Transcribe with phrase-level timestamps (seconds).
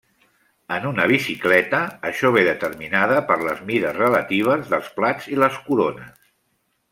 [0.75, 6.19] En una bicicleta, això ve determinada per les mides relatives dels plats i les corones.